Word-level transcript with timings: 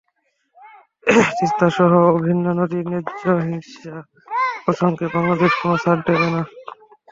কিন্তু 1.07 1.21
তিস্তাসহ 1.37 1.91
অভিন্ন 2.11 2.45
নদীর 2.59 2.85
ন্যায্য 2.87 3.23
হিস্যা 3.47 3.95
প্রসঙ্গে 4.63 5.05
বাংলাদেশ 5.13 5.51
কোনো 5.61 5.75
ছাড় 5.83 6.01
দেবে 6.07 6.27
না। 6.33 6.41